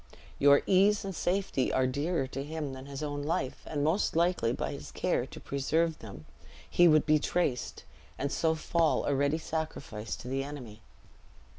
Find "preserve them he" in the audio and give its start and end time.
5.39-6.87